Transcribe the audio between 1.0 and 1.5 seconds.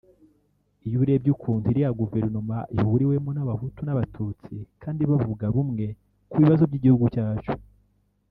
urebye